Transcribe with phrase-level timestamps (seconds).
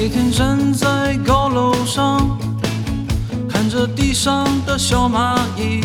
[0.00, 2.38] 每天站在高楼上
[3.46, 5.82] 看着地上的小蚂蚁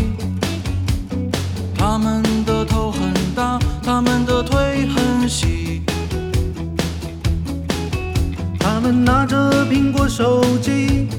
[1.77, 5.81] 它们的头很大它们的腿很细
[8.57, 11.09] 它们拿着苹果手机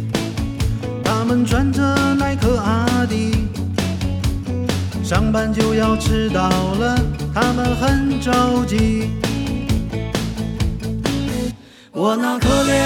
[1.05, 1.83] 它们穿着
[2.15, 3.47] 耐克阿迪
[5.05, 6.98] 上班就要迟到了
[7.34, 9.11] 它们很着急。
[11.98, 12.86] 我那可怜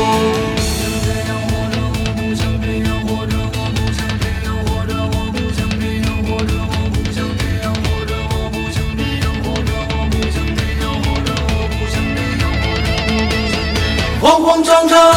[14.21, 15.13] 慌慌张张，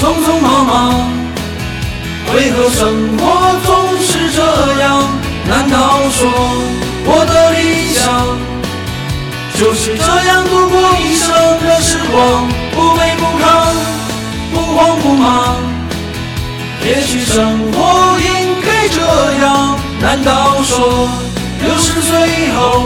[0.00, 1.08] 匆匆忙忙，
[2.34, 4.42] 为何生活总是这
[4.82, 5.04] 样？
[5.48, 6.28] 难道说
[7.06, 8.26] 我的理想
[9.56, 11.30] 就是这样度过一生
[11.64, 12.48] 的时光？
[12.74, 13.46] 不卑不亢，
[14.52, 15.56] 不慌不忙。
[16.84, 18.98] 也许生活应该这
[19.44, 19.78] 样。
[20.00, 21.08] 难道说
[21.62, 22.84] 六十岁以后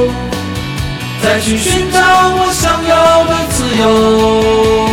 [1.22, 4.91] 再去寻找我想要的自由？